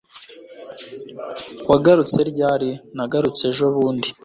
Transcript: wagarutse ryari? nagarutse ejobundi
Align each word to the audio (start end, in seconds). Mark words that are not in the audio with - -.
wagarutse 1.69 2.19
ryari? 2.31 2.69
nagarutse 2.95 3.41
ejobundi 3.51 4.07